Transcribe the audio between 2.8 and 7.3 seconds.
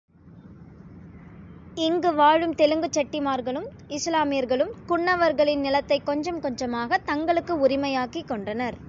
செட்டிமார்களும், இசுலாமியர்களும் குன்னுவர்களின் நிலத்தைக் கொஞ்சம் கொஞ்சமாகத்